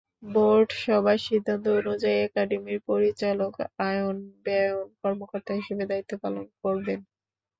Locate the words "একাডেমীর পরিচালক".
2.19-3.53